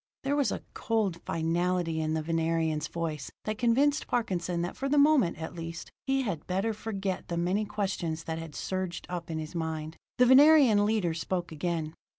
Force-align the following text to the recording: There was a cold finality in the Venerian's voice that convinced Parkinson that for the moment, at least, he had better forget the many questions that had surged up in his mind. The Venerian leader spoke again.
There 0.23 0.35
was 0.35 0.51
a 0.51 0.63
cold 0.73 1.21
finality 1.27 2.01
in 2.01 2.15
the 2.15 2.23
Venerian's 2.23 2.87
voice 2.87 3.29
that 3.43 3.59
convinced 3.59 4.07
Parkinson 4.07 4.63
that 4.63 4.75
for 4.75 4.89
the 4.89 4.97
moment, 4.97 5.37
at 5.37 5.53
least, 5.53 5.91
he 6.07 6.23
had 6.23 6.47
better 6.47 6.73
forget 6.73 7.27
the 7.27 7.37
many 7.37 7.65
questions 7.65 8.23
that 8.23 8.39
had 8.39 8.55
surged 8.55 9.05
up 9.11 9.29
in 9.29 9.37
his 9.37 9.53
mind. 9.53 9.97
The 10.17 10.25
Venerian 10.25 10.87
leader 10.87 11.13
spoke 11.13 11.51
again. 11.51 11.93